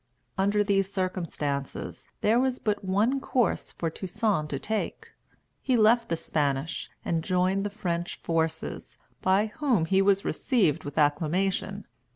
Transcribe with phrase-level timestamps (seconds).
[0.35, 5.09] Under these circumstances, there was but one course for Toussaint to take.
[5.61, 10.97] He left the Spanish and joined the French forces, by whom he was received with
[10.97, 11.85] acclamation.